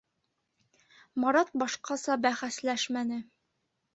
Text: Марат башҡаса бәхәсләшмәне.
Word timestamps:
Марат 1.25 1.51
башҡаса 1.63 2.17
бәхәсләшмәне. 2.23 3.23